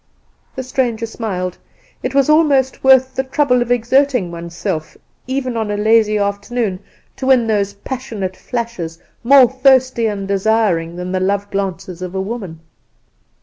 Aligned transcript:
The 0.55 0.63
stranger 0.63 1.05
smiled. 1.05 1.59
It 2.01 2.15
was 2.15 2.27
almost 2.27 2.83
worth 2.83 3.13
the 3.13 3.23
trouble 3.23 3.61
of 3.61 3.69
exerting 3.71 4.31
oneself, 4.31 4.97
even 5.27 5.55
on 5.55 5.69
a 5.69 5.77
lazy 5.77 6.17
afternoon, 6.17 6.79
to 7.17 7.27
win 7.27 7.45
those 7.45 7.73
passionate 7.75 8.35
flashes, 8.35 8.97
more 9.23 9.47
thirsty 9.47 10.07
and 10.07 10.27
desiring 10.27 10.95
than 10.95 11.11
the 11.11 11.19
love 11.19 11.51
glances 11.51 12.01
of 12.01 12.15
a 12.15 12.19
woman. 12.21 12.61